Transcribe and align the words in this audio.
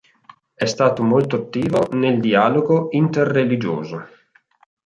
È 0.55 0.65
stato 0.65 1.03
molto 1.03 1.35
attivo 1.35 1.87
nel 1.91 2.19
dialogo 2.19 2.87
interreligioso. 2.89 4.07